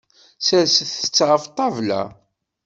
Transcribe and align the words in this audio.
Serset-t 0.45 1.17
ɣef 1.29 1.43
ṭṭabla. 1.49 2.01